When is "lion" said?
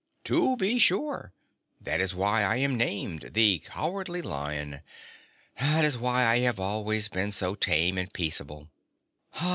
4.23-4.81